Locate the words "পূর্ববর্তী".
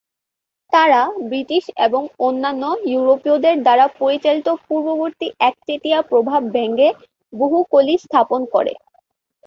4.65-5.27